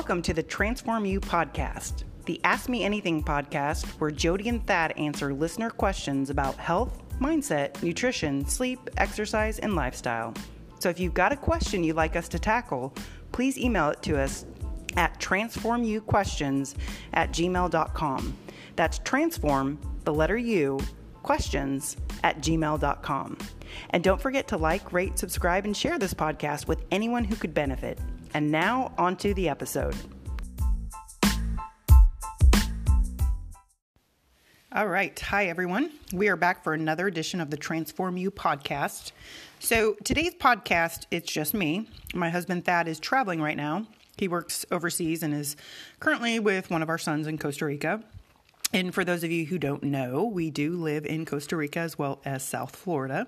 [0.00, 4.92] Welcome to the Transform You podcast, the Ask Me Anything podcast where Jody and Thad
[4.96, 10.32] answer listener questions about health, mindset, nutrition, sleep, exercise, and lifestyle.
[10.78, 12.94] So if you've got a question you'd like us to tackle,
[13.30, 14.46] please email it to us
[14.96, 16.76] at transformyouquestions
[17.12, 18.36] at gmail.com.
[18.76, 20.80] That's transform, the letter U,
[21.22, 23.36] questions at gmail.com.
[23.90, 27.52] And don't forget to like, rate, subscribe, and share this podcast with anyone who could
[27.52, 27.98] benefit.
[28.32, 29.96] And now, on to the episode.
[34.72, 35.18] All right.
[35.18, 35.90] Hi, everyone.
[36.12, 39.10] We are back for another edition of the Transform You podcast.
[39.58, 41.88] So, today's podcast, it's just me.
[42.14, 43.86] My husband Thad is traveling right now.
[44.16, 45.56] He works overseas and is
[45.98, 48.04] currently with one of our sons in Costa Rica.
[48.72, 51.98] And for those of you who don't know, we do live in Costa Rica as
[51.98, 53.26] well as South Florida.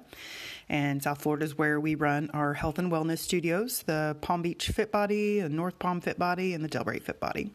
[0.69, 4.69] And South Florida is where we run our health and wellness studios the Palm Beach
[4.69, 7.51] Fit Body, the North Palm Fit Body, and the Delray Fit Body.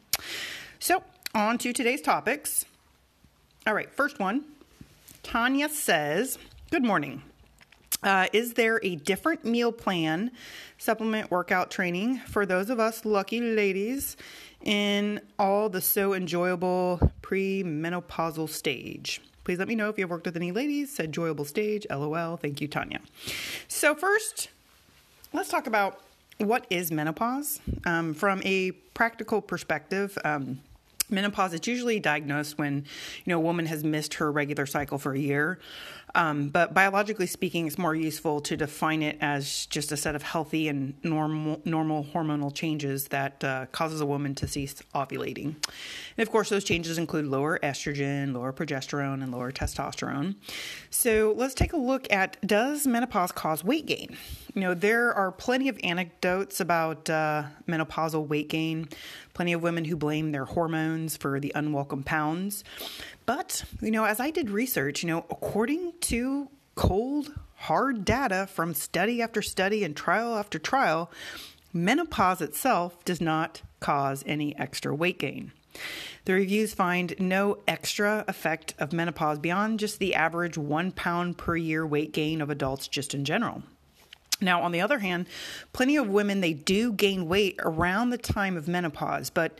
[0.80, 2.66] So, on to today's topics.
[3.66, 4.46] All right, first one
[5.24, 6.38] Tanya says,
[6.72, 7.22] Good morning.
[8.04, 10.32] Uh, is there a different meal plan,
[10.78, 14.16] supplement, workout training for those of us lucky ladies
[14.64, 19.22] in all the so enjoyable pre-menopausal stage.
[19.48, 20.94] Please let me know if you've worked with any ladies.
[20.94, 22.36] Said Enjoyable stage, lol.
[22.36, 23.00] Thank you, Tanya.
[23.70, 24.50] So first,
[25.32, 26.02] let's talk about
[26.38, 30.18] what is menopause um, from a practical perspective.
[30.26, 30.60] Um,
[31.10, 32.84] menopause it's usually diagnosed when
[33.24, 35.60] you know a woman has missed her regular cycle for a year
[36.18, 40.24] um, but biologically speaking, it's more useful to define it as just a set of
[40.24, 45.46] healthy and normal, normal hormonal changes that uh, causes a woman to cease ovulating.
[45.46, 50.34] And of course, those changes include lower estrogen, lower progesterone, and lower testosterone.
[50.90, 54.18] So let's take a look at does menopause cause weight gain?
[54.56, 58.90] You know, there are plenty of anecdotes about uh, menopausal weight gain,
[59.36, 62.64] plenty of women who blame their hormones for the unwelcome pounds.
[63.28, 68.74] But, you know, as I did research, you know, according to cold, hard data from
[68.74, 71.12] study after study and trial after trial,
[71.74, 75.52] menopause itself does not cause any extra weight gain.
[76.24, 81.58] The reviews find no extra effect of menopause beyond just the average one pound per
[81.58, 83.62] year weight gain of adults just in general.
[84.40, 85.28] Now, on the other hand,
[85.74, 89.60] plenty of women they do gain weight around the time of menopause, but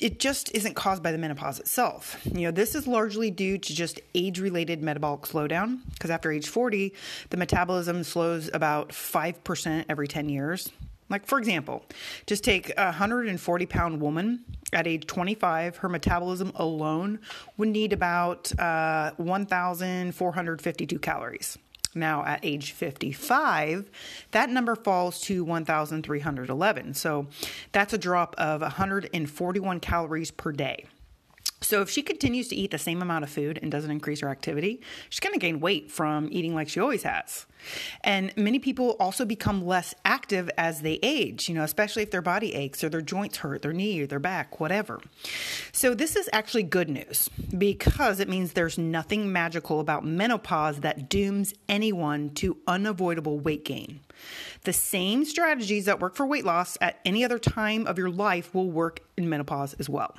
[0.00, 2.20] it just isn't caused by the menopause itself.
[2.24, 6.48] You know, this is largely due to just age related metabolic slowdown because after age
[6.48, 6.92] 40,
[7.30, 10.70] the metabolism slows about 5% every 10 years.
[11.10, 11.84] Like, for example,
[12.26, 17.20] just take a 140 pound woman at age 25, her metabolism alone
[17.56, 21.58] would need about uh, 1,452 calories.
[21.94, 23.90] Now, at age 55,
[24.32, 26.94] that number falls to 1,311.
[26.94, 27.26] So
[27.72, 30.86] that's a drop of 141 calories per day.
[31.64, 34.28] So if she continues to eat the same amount of food and doesn't increase her
[34.28, 37.46] activity, she's going to gain weight from eating like she always has.
[38.02, 42.20] And many people also become less active as they age, you know, especially if their
[42.22, 45.00] body aches or their joints hurt, their knee or their back, whatever.
[45.72, 51.08] So this is actually good news because it means there's nothing magical about menopause that
[51.08, 54.00] dooms anyone to unavoidable weight gain.
[54.64, 58.54] The same strategies that work for weight loss at any other time of your life
[58.54, 60.14] will work in menopause as well.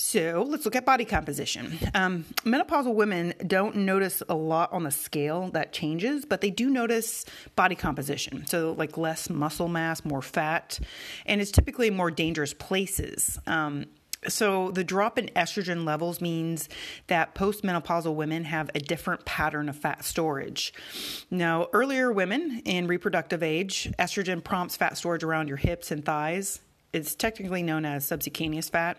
[0.00, 1.78] So let's look at body composition.
[1.94, 6.70] Um, menopausal women don't notice a lot on the scale that changes, but they do
[6.70, 8.46] notice body composition.
[8.46, 10.80] So, like less muscle mass, more fat,
[11.26, 13.38] and it's typically more dangerous places.
[13.46, 13.86] Um,
[14.26, 16.70] so, the drop in estrogen levels means
[17.08, 20.72] that postmenopausal women have a different pattern of fat storage.
[21.30, 26.60] Now, earlier women in reproductive age, estrogen prompts fat storage around your hips and thighs
[26.92, 28.98] it's technically known as subcutaneous fat.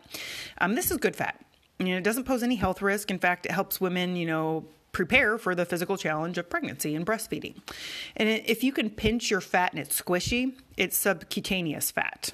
[0.60, 1.44] Um, this is good fat.
[1.80, 3.10] You know, it doesn't pose any health risk.
[3.10, 7.06] In fact, it helps women, you know, prepare for the physical challenge of pregnancy and
[7.06, 7.56] breastfeeding.
[8.16, 12.32] And if you can pinch your fat and it's squishy, it's subcutaneous fat.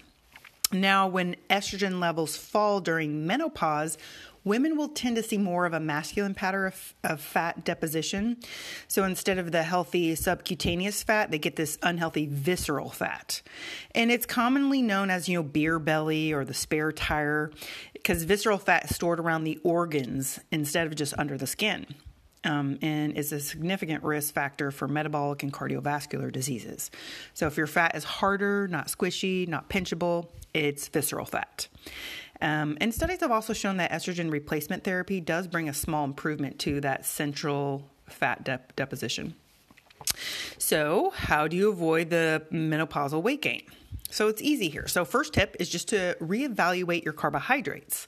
[0.71, 3.97] Now, when estrogen levels fall during menopause,
[4.47, 8.37] women will tend to see more of a masculine pattern of, of, fat deposition.
[8.87, 13.41] So instead of the healthy subcutaneous fat, they get this unhealthy visceral fat.
[13.93, 17.51] And it's commonly known as, you know, beer belly or the spare tire
[17.93, 21.85] because visceral fat is stored around the organs instead of just under the skin.
[22.43, 26.91] Um, and is a significant risk factor for metabolic and cardiovascular diseases.
[27.33, 31.67] So, if your fat is harder, not squishy, not pinchable, it's visceral fat.
[32.41, 36.59] Um, and studies have also shown that estrogen replacement therapy does bring a small improvement
[36.59, 39.35] to that central fat dep- deposition.
[40.57, 43.63] So, how do you avoid the menopausal weight gain?
[44.09, 44.87] So it's easy here.
[44.87, 48.07] So first tip is just to reevaluate your carbohydrates.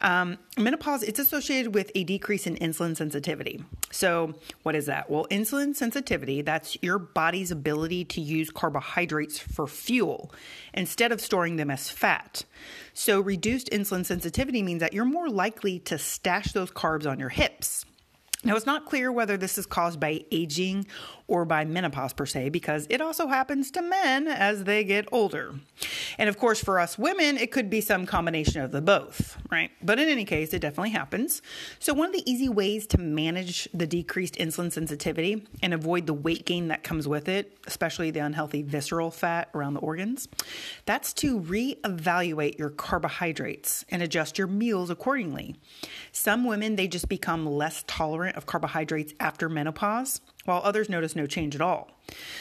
[0.00, 3.64] Um, menopause it's associated with a decrease in insulin sensitivity.
[3.90, 5.10] So what is that?
[5.10, 10.32] Well, insulin sensitivity that's your body's ability to use carbohydrates for fuel
[10.74, 12.44] instead of storing them as fat.
[12.94, 17.30] So reduced insulin sensitivity means that you're more likely to stash those carbs on your
[17.30, 17.84] hips.
[18.44, 20.86] Now, it's not clear whether this is caused by aging
[21.28, 25.54] or by menopause per se, because it also happens to men as they get older.
[26.18, 29.70] And of course, for us women, it could be some combination of the both, right?
[29.80, 31.40] But in any case, it definitely happens.
[31.78, 36.12] So, one of the easy ways to manage the decreased insulin sensitivity and avoid the
[36.12, 40.28] weight gain that comes with it, especially the unhealthy visceral fat around the organs,
[40.84, 45.56] that's to reevaluate your carbohydrates and adjust your meals accordingly.
[46.10, 51.26] Some women, they just become less tolerant of carbohydrates after menopause while others notice no
[51.26, 51.90] change at all.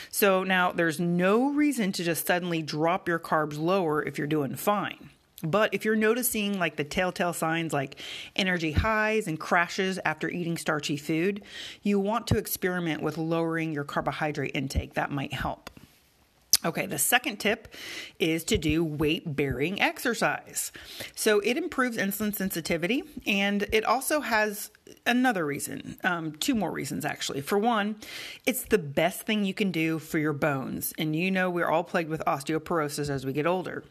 [0.09, 4.55] So now there's no reason to just suddenly drop your carbs lower if you're doing
[4.55, 5.09] fine.
[5.43, 7.95] But if you're noticing like the telltale signs like
[8.35, 11.41] energy highs and crashes after eating starchy food,
[11.81, 14.93] you want to experiment with lowering your carbohydrate intake.
[14.93, 15.70] That might help.
[16.63, 17.67] Okay, the second tip
[18.19, 20.71] is to do weight bearing exercise.
[21.15, 24.69] So it improves insulin sensitivity and it also has
[25.05, 27.41] another reason, um, two more reasons actually.
[27.41, 27.95] For one,
[28.45, 30.93] it's the best thing you can do for your bones.
[30.97, 33.83] And you know, we're all plagued with osteoporosis as we get older.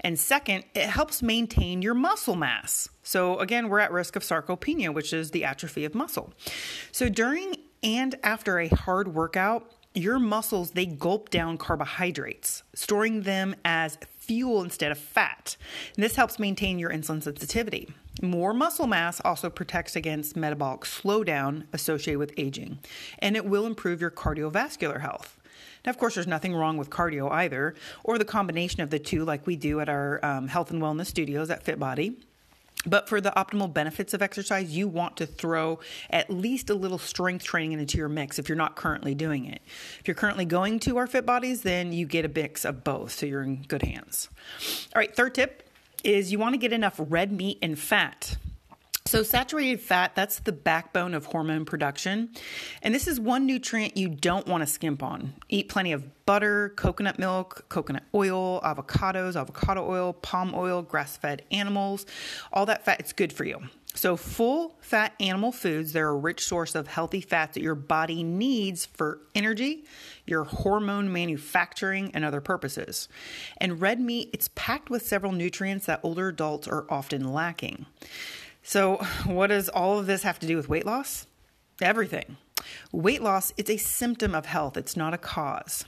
[0.00, 2.88] And second, it helps maintain your muscle mass.
[3.02, 6.34] So again, we're at risk of sarcopenia, which is the atrophy of muscle.
[6.92, 13.56] So during and after a hard workout, your muscles they gulp down carbohydrates, storing them
[13.64, 15.56] as fuel instead of fat.
[15.96, 17.88] And this helps maintain your insulin sensitivity.
[18.22, 22.78] More muscle mass also protects against metabolic slowdown associated with aging,
[23.18, 25.36] and it will improve your cardiovascular health.
[25.84, 29.24] Now, of course, there's nothing wrong with cardio either, or the combination of the two,
[29.24, 32.16] like we do at our um, health and wellness studios at FitBody.
[32.86, 36.98] But for the optimal benefits of exercise, you want to throw at least a little
[36.98, 39.60] strength training into your mix if you're not currently doing it.
[40.00, 43.12] If you're currently going to our Fit Bodies, then you get a mix of both,
[43.12, 44.30] so you're in good hands.
[44.94, 45.68] All right, third tip
[46.04, 48.38] is you want to get enough red meat and fat.
[49.10, 52.30] So, saturated fat, that's the backbone of hormone production.
[52.80, 55.34] And this is one nutrient you don't want to skimp on.
[55.48, 61.42] Eat plenty of butter, coconut milk, coconut oil, avocados, avocado oil, palm oil, grass fed
[61.50, 62.06] animals.
[62.52, 63.60] All that fat, it's good for you.
[63.94, 68.22] So, full fat animal foods, they're a rich source of healthy fats that your body
[68.22, 69.86] needs for energy,
[70.24, 73.08] your hormone manufacturing, and other purposes.
[73.56, 77.86] And red meat, it's packed with several nutrients that older adults are often lacking.
[78.62, 78.96] So,
[79.26, 81.26] what does all of this have to do with weight loss?
[81.80, 82.36] Everything.
[82.92, 85.84] Weight loss, it's a symptom of health, it's not a cause.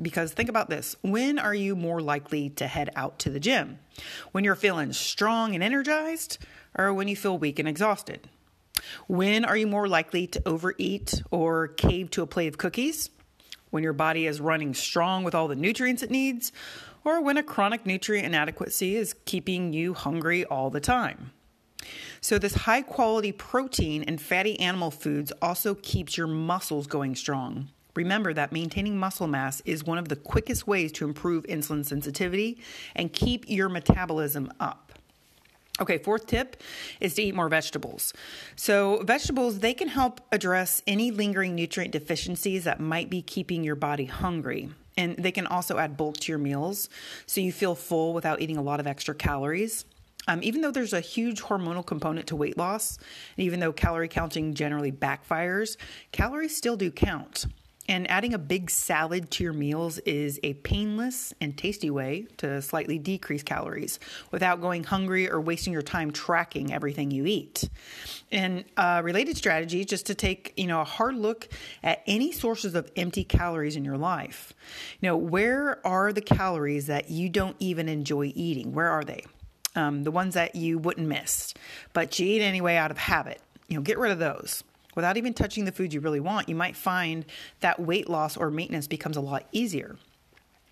[0.00, 3.78] Because think about this when are you more likely to head out to the gym?
[4.32, 6.38] When you're feeling strong and energized,
[6.76, 8.28] or when you feel weak and exhausted?
[9.06, 13.10] When are you more likely to overeat or cave to a plate of cookies?
[13.70, 16.52] When your body is running strong with all the nutrients it needs,
[17.04, 21.32] or when a chronic nutrient inadequacy is keeping you hungry all the time?
[22.20, 27.68] So, this high quality protein and fatty animal foods also keeps your muscles going strong.
[27.94, 32.58] Remember that maintaining muscle mass is one of the quickest ways to improve insulin sensitivity
[32.94, 34.92] and keep your metabolism up.
[35.78, 36.62] Okay, fourth tip
[37.00, 38.14] is to eat more vegetables.
[38.54, 43.76] So, vegetables they can help address any lingering nutrient deficiencies that might be keeping your
[43.76, 44.70] body hungry.
[44.96, 46.88] And they can also add bulk to your meals
[47.26, 49.84] so you feel full without eating a lot of extra calories.
[50.26, 52.98] Um, even though there's a huge hormonal component to weight loss,
[53.36, 55.76] and even though calorie counting generally backfires,
[56.12, 57.46] calories still do count.
[57.88, 62.60] And adding a big salad to your meals is a painless and tasty way to
[62.60, 64.00] slightly decrease calories
[64.32, 67.68] without going hungry or wasting your time tracking everything you eat.
[68.32, 71.48] And a related strategy is just to take, you know, a hard look
[71.82, 74.52] at any sources of empty calories in your life.
[75.00, 78.72] You know, where are the calories that you don't even enjoy eating?
[78.72, 79.24] Where are they?
[79.76, 81.54] Um, the ones that you wouldn't miss,
[81.92, 83.40] but you eat anyway out of habit.
[83.68, 84.64] You know, get rid of those.
[84.94, 87.26] Without even touching the food you really want, you might find
[87.60, 89.96] that weight loss or maintenance becomes a lot easier.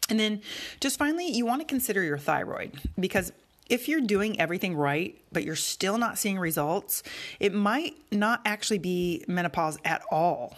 [0.08, 0.40] And then
[0.80, 3.32] just finally, you want to consider your thyroid because
[3.68, 7.02] if you're doing everything right, but you're still not seeing results,
[7.40, 10.56] it might not actually be menopause at all.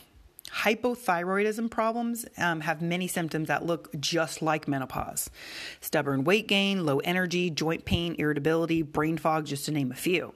[0.52, 5.28] Hypothyroidism problems um, have many symptoms that look just like menopause
[5.80, 10.32] stubborn weight gain, low energy, joint pain, irritability, brain fog, just to name a few.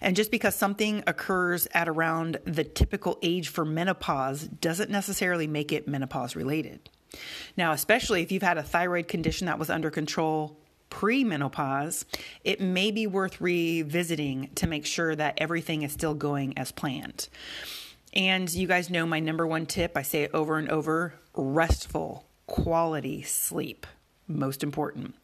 [0.00, 5.72] And just because something occurs at around the typical age for menopause doesn't necessarily make
[5.72, 6.90] it menopause related.
[7.56, 10.58] Now, especially if you've had a thyroid condition that was under control
[10.90, 12.04] pre-menopause,
[12.44, 17.28] it may be worth revisiting to make sure that everything is still going as planned.
[18.14, 22.26] And you guys know my number one tip, I say it over and over, restful
[22.46, 23.86] quality sleep
[24.26, 25.14] most important.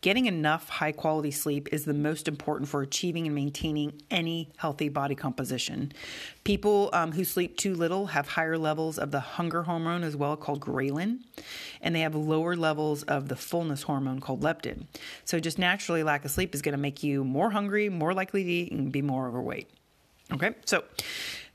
[0.00, 4.88] Getting enough high quality sleep is the most important for achieving and maintaining any healthy
[4.88, 5.92] body composition.
[6.44, 10.36] People um, who sleep too little have higher levels of the hunger hormone as well,
[10.36, 11.18] called ghrelin,
[11.80, 14.86] and they have lower levels of the fullness hormone called leptin.
[15.24, 18.44] So, just naturally, lack of sleep is going to make you more hungry, more likely
[18.44, 19.68] to eat, and be more overweight.
[20.32, 20.84] Okay, so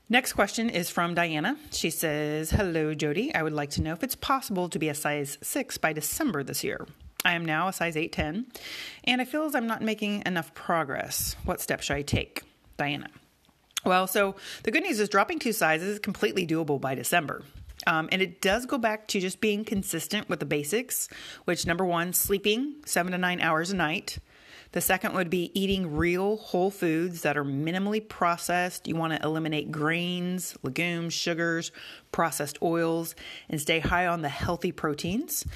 [0.08, 1.56] Next question is from Diana.
[1.70, 3.34] She says, Hello, Jody.
[3.34, 6.42] I would like to know if it's possible to be a size 6 by December
[6.42, 6.86] this year.
[7.24, 8.52] I am now a size 810,
[9.04, 11.36] and I feel as I'm not making enough progress.
[11.46, 12.42] What steps should I take?
[12.76, 13.08] Diana.
[13.86, 17.42] Well, so the good news is dropping two sizes is completely doable by December.
[17.86, 21.08] Um, and it does go back to just being consistent with the basics,
[21.46, 24.18] which number one, sleeping seven to nine hours a night.
[24.74, 28.88] The second would be eating real whole foods that are minimally processed.
[28.88, 31.70] You want to eliminate grains, legumes, sugars,
[32.10, 33.14] processed oils,
[33.48, 35.46] and stay high on the healthy proteins.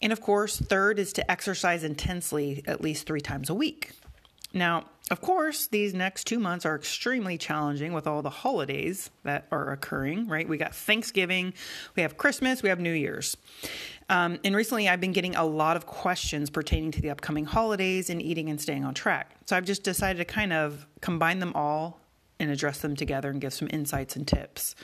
[0.00, 3.90] And of course, third is to exercise intensely at least three times a week.
[4.54, 9.48] Now, of course, these next two months are extremely challenging with all the holidays that
[9.50, 10.48] are occurring, right?
[10.48, 11.52] We got Thanksgiving,
[11.96, 13.36] we have Christmas, we have New Year's.
[14.10, 18.08] Um, and recently, I've been getting a lot of questions pertaining to the upcoming holidays
[18.08, 19.36] and eating and staying on track.
[19.46, 22.00] So I've just decided to kind of combine them all
[22.40, 24.74] and address them together and give some insights and tips.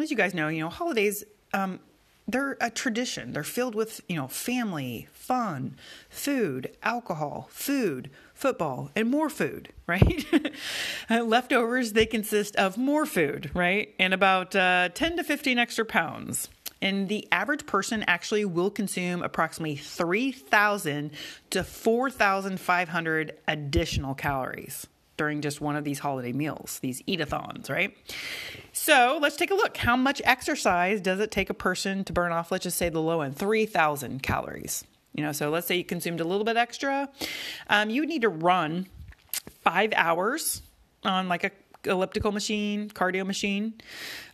[0.00, 1.24] As you guys know, you know, holidays.
[1.52, 1.80] Um,
[2.26, 3.32] they're a tradition.
[3.32, 5.76] They're filled with, you know, family, fun,
[6.08, 10.24] food, alcohol, food, football, and more food, right?
[11.10, 13.94] uh, leftovers, they consist of more food, right?
[13.98, 16.48] And about uh, 10 to 15 extra pounds.
[16.84, 21.10] And the average person actually will consume approximately 3,000
[21.50, 24.86] to 4,500 additional calories
[25.16, 27.96] during just one of these holiday meals, these eatathons, right?
[28.72, 29.78] So let's take a look.
[29.78, 33.00] How much exercise does it take a person to burn off, let's just say the
[33.00, 34.84] low end, 3,000 calories?
[35.14, 37.08] You know, so let's say you consumed a little bit extra.
[37.70, 38.88] Um, you would need to run
[39.62, 40.60] five hours
[41.02, 41.50] on like a
[41.86, 43.74] elliptical machine, cardio machine,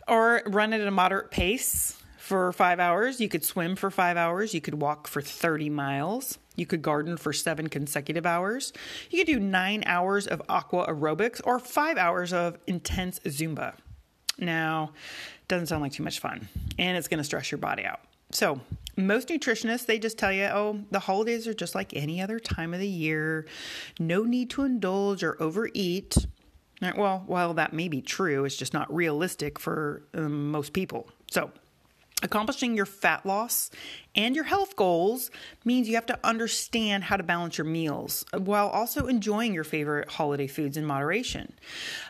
[0.07, 2.00] or run at a moderate pace
[2.31, 3.19] for five hours.
[3.19, 4.53] You could swim for five hours.
[4.53, 6.37] You could walk for 30 miles.
[6.55, 8.71] You could garden for seven consecutive hours.
[9.09, 13.73] You could do nine hours of aqua aerobics or five hours of intense Zumba.
[14.39, 14.93] Now,
[15.49, 16.47] doesn't sound like too much fun,
[16.79, 17.99] and it's going to stress your body out.
[18.31, 18.61] So,
[18.95, 22.73] most nutritionists they just tell you, "Oh, the holidays are just like any other time
[22.73, 23.45] of the year.
[23.99, 26.15] No need to indulge or overeat."
[26.95, 31.09] Well, while that may be true, it's just not realistic for um, most people.
[31.29, 31.51] So,
[32.23, 33.71] Accomplishing your fat loss
[34.13, 35.31] and your health goals
[35.63, 40.09] means you have to understand how to balance your meals while also enjoying your favorite
[40.09, 41.53] holiday foods in moderation.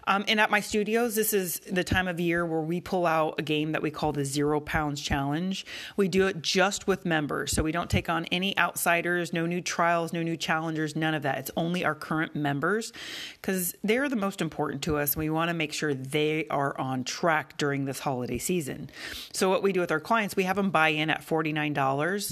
[0.07, 3.35] Um, and at my studios, this is the time of year where we pull out
[3.37, 5.63] a game that we call the Zero Pounds Challenge.
[5.95, 9.61] We do it just with members, so we don't take on any outsiders, no new
[9.61, 11.37] trials, no new challengers, none of that.
[11.37, 12.93] It's only our current members
[13.39, 15.13] because they're the most important to us.
[15.13, 18.89] And we want to make sure they are on track during this holiday season.
[19.33, 21.90] So, what we do with our clients, we have them buy in at $49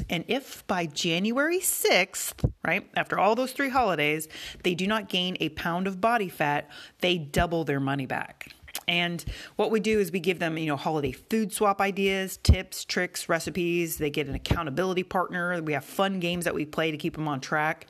[0.10, 4.28] and if by January 6th, right, after all those three holidays,
[4.63, 8.54] they do not gain a pound of body fat, they double their money back.
[8.88, 9.24] And
[9.56, 13.30] what we do is we give them, you know, holiday food swap ideas, tips, tricks,
[13.30, 13.98] recipes.
[13.98, 15.62] They get an accountability partner.
[15.62, 17.88] We have fun games that we play to keep them on track.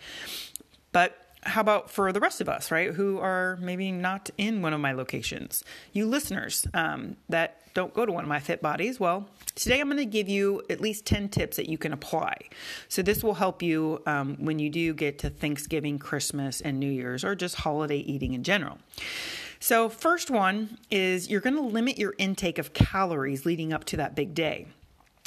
[0.91, 4.73] But how about for the rest of us, right, who are maybe not in one
[4.73, 5.63] of my locations?
[5.93, 9.87] You listeners um, that don't go to one of my fit bodies, well, today I'm
[9.87, 12.35] going to give you at least 10 tips that you can apply.
[12.87, 16.91] So, this will help you um, when you do get to Thanksgiving, Christmas, and New
[16.91, 18.77] Year's, or just holiday eating in general.
[19.61, 23.97] So, first one is you're going to limit your intake of calories leading up to
[23.97, 24.67] that big day.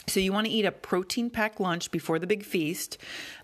[0.07, 2.99] So, you want to eat a protein packed lunch before the big feast.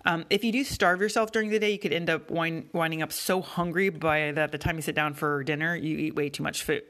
[0.05, 3.01] Um, if you do starve yourself during the day, you could end up wind, winding
[3.01, 6.29] up so hungry by that the time you sit down for dinner, you eat way
[6.29, 6.83] too much food.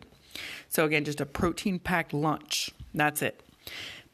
[0.69, 2.71] So, again, just a protein packed lunch.
[2.95, 3.43] That's it.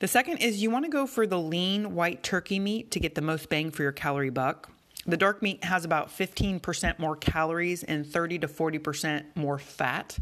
[0.01, 3.15] The second is you want to go for the lean white turkey meat to get
[3.15, 4.74] the most bang for your calorie buck.
[5.07, 10.19] The dark meat has about 15% more calories and 30 to 40% more fat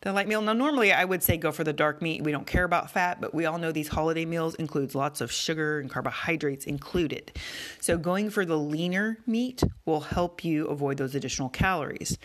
[0.00, 0.40] than light meal.
[0.40, 2.22] Now, normally I would say go for the dark meat.
[2.22, 5.30] We don't care about fat, but we all know these holiday meals includes lots of
[5.30, 7.32] sugar and carbohydrates included.
[7.80, 12.16] So going for the leaner meat will help you avoid those additional calories.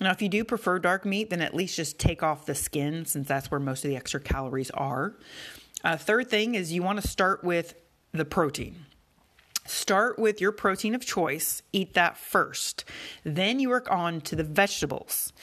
[0.00, 3.04] Now, if you do prefer dark meat, then at least just take off the skin
[3.04, 5.16] since that's where most of the extra calories are.
[5.82, 7.74] Uh, third thing is you want to start with
[8.12, 8.84] the protein.
[9.68, 12.86] Start with your protein of choice, eat that first.
[13.22, 15.34] Then you work on to the vegetables.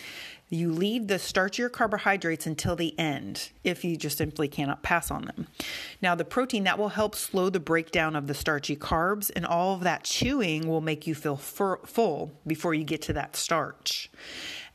[0.50, 5.26] You leave the starchier carbohydrates until the end if you just simply cannot pass on
[5.26, 5.48] them.
[6.02, 9.76] Now, the protein that will help slow the breakdown of the starchy carbs, and all
[9.76, 14.10] of that chewing will make you feel full before you get to that starch.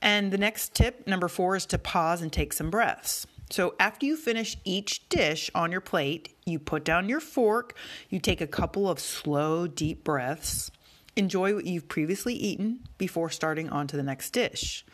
[0.01, 3.27] And the next tip, number four, is to pause and take some breaths.
[3.51, 7.77] So, after you finish each dish on your plate, you put down your fork,
[8.09, 10.71] you take a couple of slow, deep breaths.
[11.17, 14.87] Enjoy what you've previously eaten before starting on to the next dish.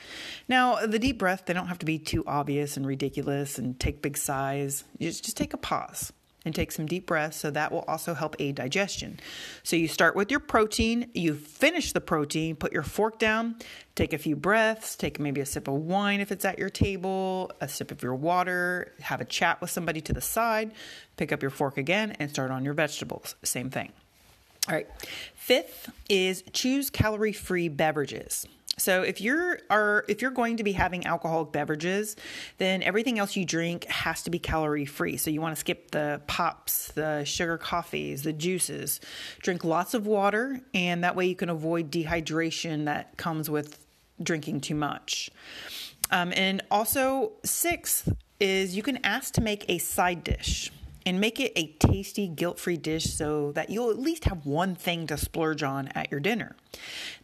[0.48, 4.00] Now, the deep breath, they don't have to be too obvious and ridiculous and take
[4.00, 4.84] big sighs.
[4.98, 6.12] Just, just take a pause
[6.46, 9.20] and take some deep breaths so that will also help aid digestion.
[9.64, 13.56] So you start with your protein, you finish the protein, put your fork down,
[13.96, 17.50] take a few breaths, take maybe a sip of wine if it's at your table,
[17.60, 20.70] a sip of your water, have a chat with somebody to the side,
[21.16, 23.34] pick up your fork again and start on your vegetables.
[23.42, 23.92] Same thing.
[24.68, 24.88] All right.
[25.34, 28.46] Fifth is choose calorie free beverages.
[28.78, 32.14] So if you're are if you're going to be having alcoholic beverages,
[32.58, 35.16] then everything else you drink has to be calorie free.
[35.16, 39.00] So you want to skip the pops, the sugar coffees, the juices.
[39.40, 43.78] Drink lots of water and that way you can avoid dehydration that comes with
[44.22, 45.30] drinking too much.
[46.10, 50.70] Um, and also sixth is you can ask to make a side dish
[51.06, 54.74] and make it a tasty, guilt free dish so that you'll at least have one
[54.74, 56.56] thing to splurge on at your dinner.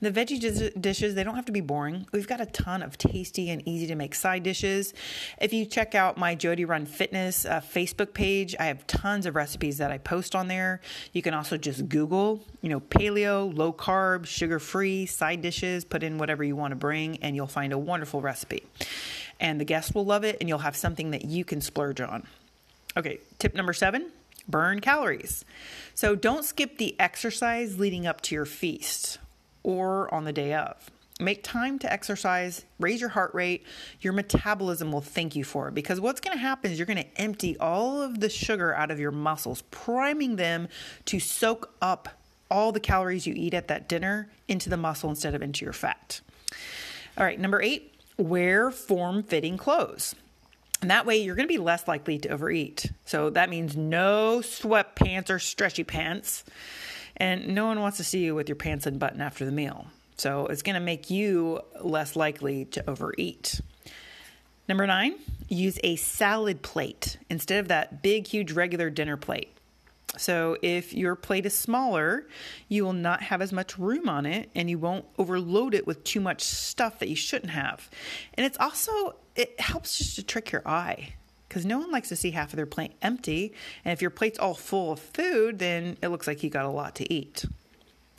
[0.00, 2.06] The veggie dishes, they don't have to be boring.
[2.12, 4.94] We've got a ton of tasty and easy to make side dishes.
[5.40, 9.34] If you check out my Jody Run Fitness uh, Facebook page, I have tons of
[9.34, 10.80] recipes that I post on there.
[11.12, 16.04] You can also just Google, you know, paleo, low carb, sugar free side dishes, put
[16.04, 18.62] in whatever you want to bring, and you'll find a wonderful recipe.
[19.40, 22.28] And the guests will love it, and you'll have something that you can splurge on.
[22.96, 24.10] Okay, tip number seven
[24.48, 25.44] burn calories.
[25.94, 29.18] So don't skip the exercise leading up to your feast
[29.62, 30.90] or on the day of.
[31.20, 33.64] Make time to exercise, raise your heart rate.
[34.00, 36.96] Your metabolism will thank you for it because what's going to happen is you're going
[36.96, 40.68] to empty all of the sugar out of your muscles, priming them
[41.04, 42.08] to soak up
[42.50, 45.72] all the calories you eat at that dinner into the muscle instead of into your
[45.72, 46.20] fat.
[47.16, 50.14] All right, number eight, wear form fitting clothes.
[50.82, 52.92] And that way you're going to be less likely to overeat.
[53.06, 56.44] So that means no sweatpants or stretchy pants.
[57.16, 59.86] And no one wants to see you with your pants unbuttoned after the meal.
[60.16, 63.60] So it's going to make you less likely to overeat.
[64.68, 65.14] Number nine,
[65.48, 69.52] use a salad plate instead of that big, huge regular dinner plate.
[70.18, 72.26] So, if your plate is smaller,
[72.68, 76.04] you will not have as much room on it and you won't overload it with
[76.04, 77.88] too much stuff that you shouldn't have.
[78.34, 81.14] And it's also, it helps just to trick your eye
[81.48, 83.52] because no one likes to see half of their plate empty.
[83.84, 86.70] And if your plate's all full of food, then it looks like you got a
[86.70, 87.44] lot to eat.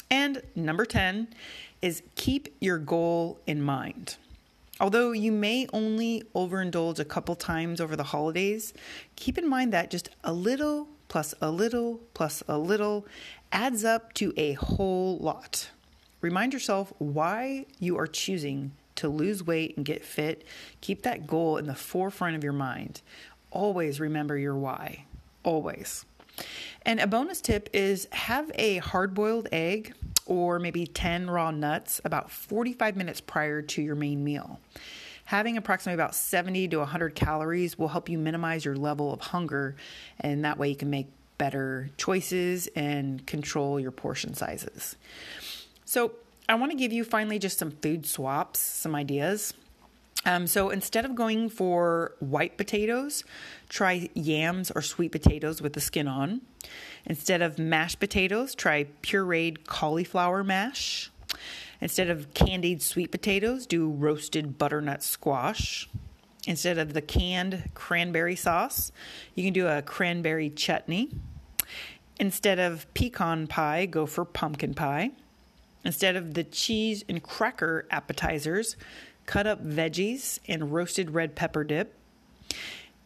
[0.09, 1.27] And number 10
[1.81, 4.17] is keep your goal in mind.
[4.79, 8.73] Although you may only overindulge a couple times over the holidays,
[9.15, 13.05] keep in mind that just a little plus a little plus a little
[13.51, 15.69] adds up to a whole lot.
[16.21, 20.43] Remind yourself why you are choosing to lose weight and get fit.
[20.81, 23.03] Keep that goal in the forefront of your mind.
[23.51, 25.05] Always remember your why.
[25.43, 26.03] Always.
[26.83, 29.93] And a bonus tip is have a hard boiled egg
[30.25, 34.59] or maybe 10 raw nuts about 45 minutes prior to your main meal.
[35.33, 39.75] Having approximately about 70 to 100 calories will help you minimize your level of hunger,
[40.19, 41.07] and that way you can make
[41.39, 44.95] better choices and control your portion sizes.
[45.85, 46.11] So,
[46.47, 49.55] I want to give you finally just some food swaps, some ideas.
[50.23, 53.23] Um, so instead of going for white potatoes,
[53.69, 56.41] try yams or sweet potatoes with the skin on.
[57.07, 61.09] Instead of mashed potatoes, try pureed cauliflower mash.
[61.81, 65.89] Instead of candied sweet potatoes, do roasted butternut squash.
[66.45, 68.91] Instead of the canned cranberry sauce,
[69.35, 71.09] you can do a cranberry chutney.
[72.19, 75.11] Instead of pecan pie, go for pumpkin pie.
[75.85, 78.75] Instead of the cheese and cracker appetizers,
[79.25, 81.97] cut up veggies and roasted red pepper dip.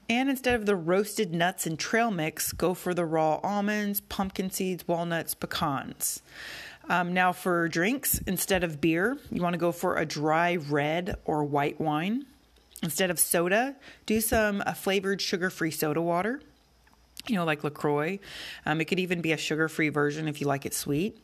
[0.10, 4.50] And instead of the roasted nuts and trail mix, go for the raw almonds, pumpkin
[4.50, 6.22] seeds, walnuts, pecans.
[6.90, 11.16] Um, now, for drinks, instead of beer, you want to go for a dry red
[11.26, 12.26] or white wine.
[12.82, 16.42] Instead of soda, do some flavored sugar free soda water,
[17.28, 18.20] you know, like LaCroix.
[18.66, 21.18] Um, it could even be a sugar free version if you like it sweet.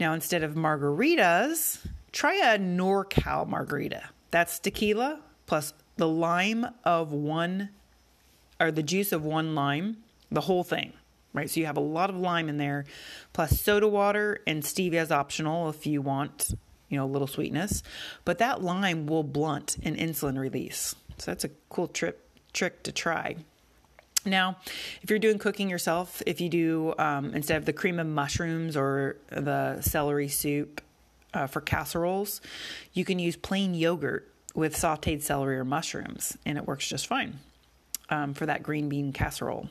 [0.00, 4.10] Now, instead of margaritas, try a NorCal margarita.
[4.30, 7.70] That's tequila plus the lime of one,
[8.58, 9.98] or the juice of one lime,
[10.30, 10.92] the whole thing.
[11.34, 11.50] Right?
[11.50, 12.86] So you have a lot of lime in there,
[13.34, 16.54] plus soda water and stevia is optional if you want,
[16.88, 17.82] you know, a little sweetness.
[18.24, 20.94] But that lime will blunt an insulin release.
[21.18, 23.36] So that's a cool trip trick to try.
[24.24, 24.56] Now,
[25.02, 28.76] if you're doing cooking yourself, if you do um, instead of the cream of mushrooms
[28.76, 30.80] or the celery soup
[31.34, 32.40] uh, for casseroles,
[32.94, 37.40] you can use plain yogurt with sauteed celery or mushrooms, and it works just fine
[38.08, 39.68] um, for that green bean casserole.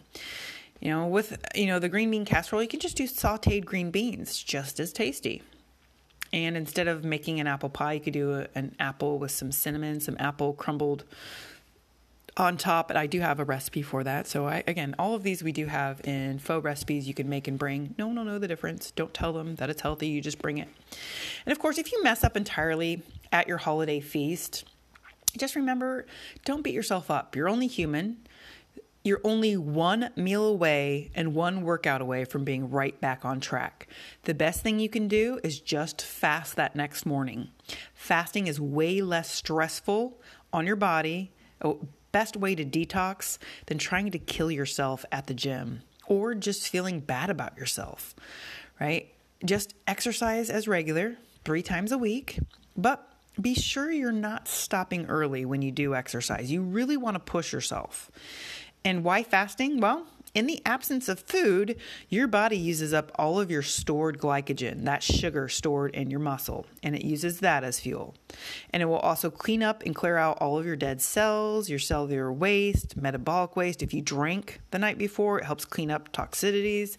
[0.84, 3.90] You know, with you know the green bean casserole, you can just do sauteed green
[3.90, 5.42] beans, just as tasty.
[6.34, 9.54] And instead of making an apple pie, you could do a, an apple with some
[9.54, 11.06] cinnamon, some apple crumbled
[12.36, 12.90] on top.
[12.90, 14.28] And I do have a recipe for that.
[14.28, 17.48] So I again, all of these we do have in faux recipes you can make
[17.48, 17.96] and bring.
[17.98, 18.92] No one will know the difference.
[18.92, 20.08] Don't tell them that it's healthy.
[20.08, 20.68] You just bring it.
[21.46, 24.66] And of course, if you mess up entirely at your holiday feast,
[25.38, 26.08] just remember,
[26.44, 27.38] don't beat yourself up.
[27.38, 28.18] You're only human.
[29.04, 33.90] You're only one meal away and one workout away from being right back on track.
[34.24, 37.50] The best thing you can do is just fast that next morning.
[37.94, 40.22] Fasting is way less stressful
[40.54, 41.34] on your body,
[42.14, 47.02] best way to detox than trying to kill yourself at the gym or just feeling
[47.02, 48.16] bad about yourself,
[48.80, 49.14] right?
[49.44, 52.40] Just exercise as regular, three times a week,
[52.78, 53.06] but
[53.42, 56.52] be sure you're not stopping early when you do exercise.
[56.52, 58.12] You really want to push yourself.
[58.86, 59.80] And why fasting?
[59.80, 61.78] Well, in the absence of food,
[62.10, 66.66] your body uses up all of your stored glycogen, that sugar stored in your muscle,
[66.82, 68.16] and it uses that as fuel.
[68.72, 71.78] And it will also clean up and clear out all of your dead cells, your
[71.78, 73.84] cellular waste, metabolic waste.
[73.84, 76.98] If you drank the night before, it helps clean up toxicities.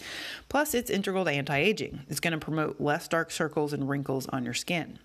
[0.49, 2.03] Plus, it's integral to anti aging.
[2.09, 5.01] It's going to promote less dark circles and wrinkles on your skin.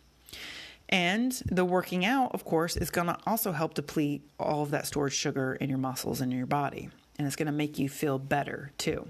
[0.90, 4.88] And the working out, of course, is going to also help deplete all of that
[4.88, 6.90] stored sugar in your muscles and in your body.
[7.18, 9.08] And it's going to make you feel better too.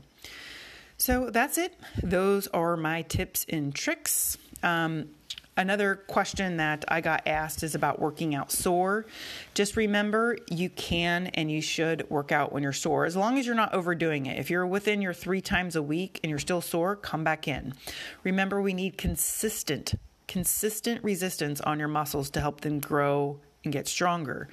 [0.97, 1.73] So that's it.
[2.03, 4.37] Those are my tips and tricks.
[4.61, 5.07] Um,
[5.55, 9.05] another question that I got asked is about working out sore.
[9.53, 13.45] Just remember you can and you should work out when you're sore, as long as
[13.45, 14.37] you're not overdoing it.
[14.37, 17.73] If you're within your three times a week and you're still sore, come back in.
[18.25, 19.93] Remember, we need consistent
[20.29, 24.47] consistent resistance on your muscles to help them grow and get stronger.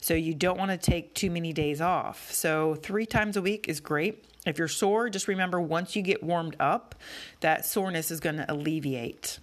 [0.00, 2.30] So you don't want to take too many days off.
[2.30, 4.24] So 3 times a week is great.
[4.46, 6.94] If you're sore, just remember once you get warmed up,
[7.40, 9.40] that soreness is going to alleviate.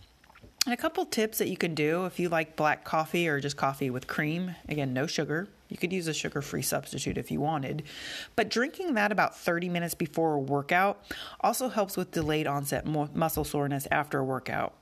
[0.65, 3.57] And a couple tips that you can do if you like black coffee or just
[3.57, 7.39] coffee with cream, again, no sugar, you could use a sugar free substitute if you
[7.39, 7.83] wanted.
[8.35, 11.03] But drinking that about 30 minutes before a workout
[11.39, 14.73] also helps with delayed onset muscle soreness after a workout.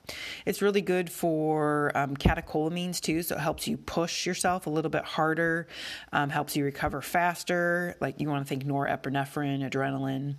[0.45, 4.91] It's really good for um, catecholamines too, so it helps you push yourself a little
[4.91, 5.67] bit harder,
[6.13, 7.95] um, helps you recover faster.
[7.99, 10.35] Like you want to think norepinephrine, adrenaline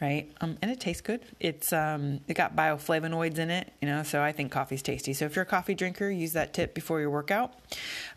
[0.00, 0.30] right?
[0.40, 1.22] Um, and it tastes good.
[1.40, 4.02] It's um, it got bioflavonoids in it, you know.
[4.02, 5.14] So I think coffee's tasty.
[5.14, 7.54] So if you're a coffee drinker, use that tip before your workout.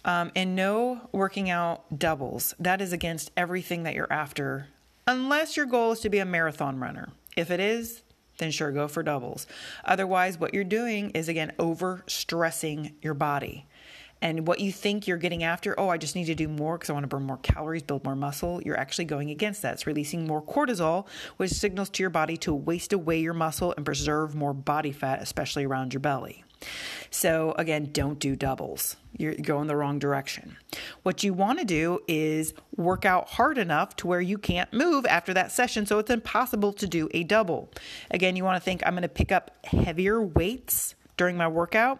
[0.03, 2.53] Um, and no working out doubles.
[2.59, 4.67] That is against everything that you're after,
[5.07, 7.09] unless your goal is to be a marathon runner.
[7.35, 8.03] If it is,
[8.37, 9.47] then sure go for doubles.
[9.83, 13.65] Otherwise, what you're doing is again over stressing your body
[14.21, 16.89] and what you think you're getting after, oh, I just need to do more because
[16.89, 19.73] I want to burn more calories, build more muscle, you're actually going against that.
[19.73, 23.85] It's releasing more cortisol, which signals to your body to waste away your muscle and
[23.85, 26.43] preserve more body fat, especially around your belly.
[27.11, 28.95] So, again, don't do doubles.
[29.17, 30.57] You're going the wrong direction.
[31.03, 35.05] What you want to do is work out hard enough to where you can't move
[35.05, 37.71] after that session, so it's impossible to do a double.
[38.11, 41.99] Again, you want to think I'm going to pick up heavier weights during my workout.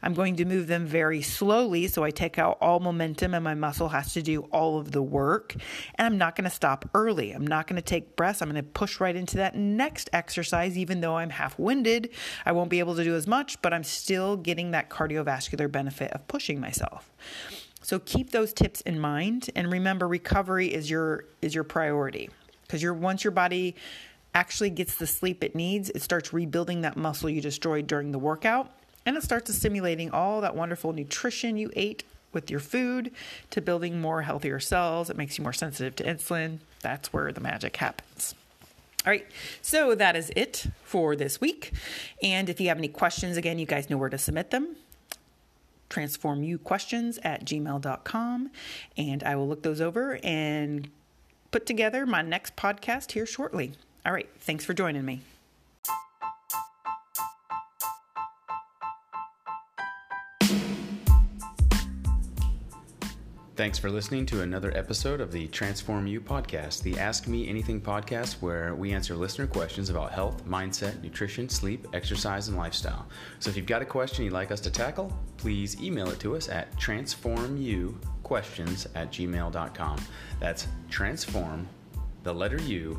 [0.00, 3.54] I'm going to move them very slowly so I take out all momentum and my
[3.54, 5.56] muscle has to do all of the work.
[5.96, 7.32] And I'm not going to stop early.
[7.32, 8.40] I'm not going to take breaths.
[8.40, 12.10] I'm going to push right into that next exercise, even though I'm half winded.
[12.46, 16.12] I won't be able to do as much, but I'm still getting that cardiovascular benefit
[16.12, 17.10] of pushing myself.
[17.82, 22.30] So keep those tips in mind and remember recovery is your is your priority
[22.62, 23.74] because you're once your body
[24.34, 28.18] actually gets the sleep it needs, it starts rebuilding that muscle you destroyed during the
[28.18, 28.70] workout,
[29.04, 33.10] and it starts stimulating all that wonderful nutrition you ate with your food
[33.50, 35.10] to building more healthier cells.
[35.10, 36.58] It makes you more sensitive to insulin.
[36.80, 38.34] That's where the magic happens.
[39.06, 39.26] All right,
[39.62, 41.72] so that is it for this week.
[42.22, 44.76] And if you have any questions, again, you guys know where to submit them.
[45.88, 48.50] Transformuquestions at gmail.com.
[48.98, 50.90] And I will look those over and
[51.50, 53.72] put together my next podcast here shortly.
[54.04, 54.28] All right.
[54.40, 55.20] Thanks for joining me.
[63.60, 67.78] Thanks for listening to another episode of the Transform You podcast, the Ask Me Anything
[67.78, 73.06] podcast, where we answer listener questions about health, mindset, nutrition, sleep, exercise, and lifestyle.
[73.38, 76.36] So if you've got a question you'd like us to tackle, please email it to
[76.36, 79.98] us at transformyouquestions at gmail.com.
[80.40, 81.68] That's transform,
[82.22, 82.98] the letter U,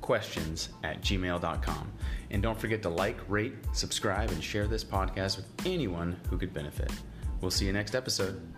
[0.00, 1.92] questions at gmail.com.
[2.30, 6.52] And don't forget to like, rate, subscribe, and share this podcast with anyone who could
[6.52, 6.90] benefit.
[7.40, 8.57] We'll see you next episode.